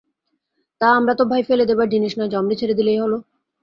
তা, 0.81 0.87
আমরা 0.91 1.13
তো 1.15 1.23
ভাই 1.25 1.41
ফেলে 1.43 1.63
দেবার 1.65 1.87
জিনিস 1.89 2.13
নয় 2.17 2.29
যে 2.29 2.35
অমনি 2.37 2.55
ছেড়ে 2.55 2.77
দিলেই 2.79 3.01
হল। 3.03 3.13